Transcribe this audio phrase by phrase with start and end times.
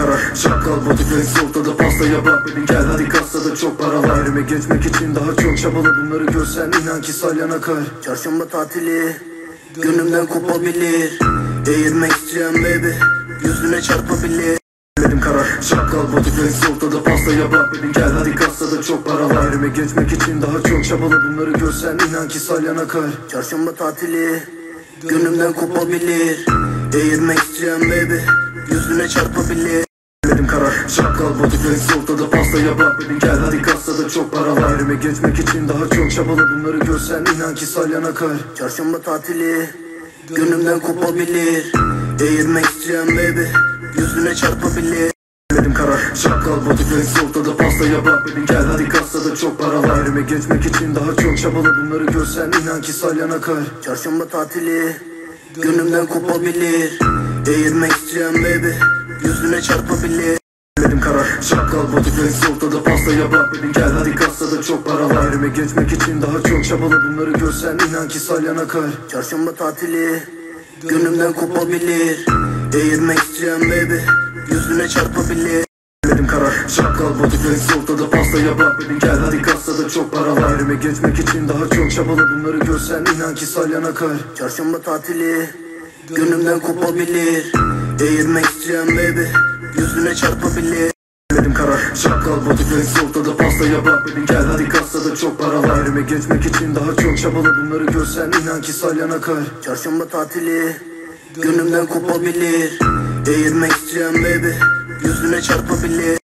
[0.00, 4.18] karar Şakal body flex ortada pastaya bak bebeğim gel hadi kasada çok para var.
[4.18, 7.82] Yerime geçmek için daha çok çabala bunları görsen inan ki salyan akar.
[8.04, 9.16] Çarşamba tatili
[9.82, 11.18] Gönlümden kopabilir.
[11.66, 12.92] Eğirmek isteyen baby
[13.44, 14.58] Yüzüne çarpabilir.
[14.98, 19.44] Benim karar Şakal body flex ortada pastaya bak bebeğim gel hadi kasada çok para var.
[19.44, 23.10] Yerime geçmek için daha çok çabala bunları görsen inan ki salyan akar.
[23.32, 24.42] Çarşamba tatili
[25.08, 26.46] Gönlümden kopabilir.
[26.94, 28.18] Eğirmek isteyen baby
[28.70, 29.70] Yüzüne çarpabilir.
[29.70, 29.89] Benim
[30.60, 34.70] karar Şakal body flex ortada pastaya bak bebeğim gel hadi kasada çok para var.
[34.70, 38.36] Yerime geçmek için daha çok çabala bunları görsen inan ki salyan akar.
[38.58, 39.70] Çarşamba tatili
[40.28, 41.72] Gönlümden kopabilir.
[42.20, 43.44] Eğirmek isteyen baby
[43.98, 45.12] Yüzüne çarpabilir.
[45.52, 49.98] Benim karar Şakal body flex ortada pastaya bak bebeğim gel hadi kasada çok para var.
[49.98, 53.62] Yerime geçmek için daha çok çabala bunları görsen inan ki salyan akar.
[53.84, 54.96] Çarşamba tatili
[55.62, 56.98] Gönlümden kopabilir.
[57.46, 58.70] Eğirmek isteyen baby
[59.24, 60.40] Yüzüne çarpabilir
[60.84, 65.24] Benim karar Şakal body flex ortada pastaya bak bebeğim gel hadi kasada çok para var.
[65.24, 67.02] Yerime geçmek için daha çok çabala.
[67.02, 68.90] Bunları görsen inan ki salyan akar.
[69.12, 70.22] Çarşamba tatili
[70.88, 72.26] Gönlümden kopabilir.
[72.74, 73.98] Eğirmek isteyen baby
[74.50, 75.64] Yüzüne çarpabilir.
[76.04, 80.50] Benim karar Şakal body flex ortada pastaya bak bebeğim gel hadi kasada çok para var.
[80.50, 82.30] Yerime geçmek için daha çok çabala.
[82.30, 84.16] Bunları görsen inan ki salyan akar.
[84.38, 85.50] Çarşamba tatili
[86.08, 87.52] Gönlümden kopabilir.
[88.00, 89.24] Eğirmek isteyen baby
[89.78, 90.92] Yüzüne çarpabilir
[91.32, 95.78] Benim karar Şakal body flex ortada pastaya bak bebeğim gel hadi kasada çok para var.
[95.78, 97.56] Yerime geçmek için daha çok çabala.
[97.56, 99.38] Bunları görsen inan ki salyan akar.
[99.64, 100.76] Çarşamba tatili
[101.42, 102.78] Gönlümden kopabilir.
[103.26, 104.52] Eğirmek isteyen baby
[105.04, 106.18] Yüzüne çarpabilir